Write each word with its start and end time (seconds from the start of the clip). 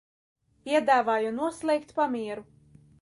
Piedāvāju 0.69 1.35
noslēgt 1.41 1.93
pamieru. 2.01 2.47